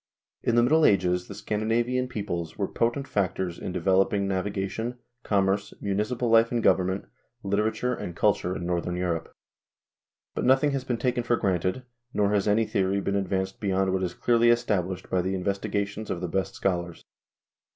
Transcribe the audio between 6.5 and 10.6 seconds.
and government, literature and culture in northern Europe. But